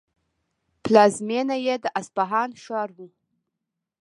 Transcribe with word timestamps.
پلازمینه 0.83 1.55
یې 1.65 1.75
د 1.83 1.85
اصفهان 1.99 2.49
ښار 2.63 2.89
و. 2.97 2.99